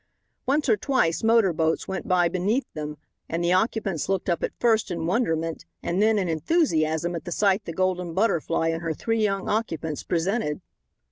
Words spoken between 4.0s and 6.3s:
looked up at first in wonderment and then in